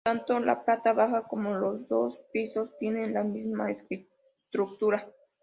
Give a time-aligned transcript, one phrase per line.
[0.03, 5.07] Tanto la planta baja como los dos pisos tienen la misma estructura.